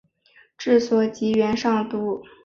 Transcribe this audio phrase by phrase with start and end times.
[0.57, 2.23] 治所即元上都。